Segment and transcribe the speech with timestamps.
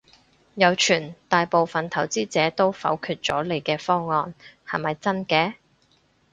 [0.55, 4.33] 有傳大部份投資者都否決咗你嘅方案，
[4.67, 5.53] 係咪真嘅？